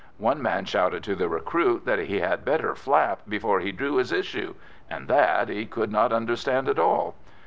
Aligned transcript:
One 0.17 0.41
man 0.41 0.65
shouted 0.65 1.03
to 1.03 1.13
the 1.13 1.29
recruit 1.29 1.85
that 1.85 1.99
he 1.99 2.21
had 2.21 2.43
"better 2.43 2.73
flap 2.73 3.19
before 3.29 3.59
he 3.59 3.71
drew 3.71 3.97
his 3.97 4.11
issue," 4.11 4.55
and 4.89 5.07
that 5.07 5.47
he 5.47 5.67
could 5.67 5.91
not 5.91 6.11
understand 6.11 6.67
at 6.67 6.79
all. 6.79 7.13